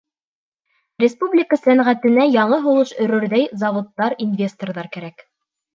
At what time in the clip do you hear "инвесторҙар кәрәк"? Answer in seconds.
4.29-5.29